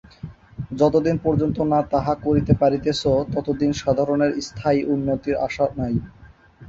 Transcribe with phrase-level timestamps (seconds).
[0.71, 3.01] যতদিন পর্যন্ত না তাহা করিতে পারিতেছ,
[3.33, 5.95] ততদিন সাধারণের স্থায়ী উন্নতির আশা নাই।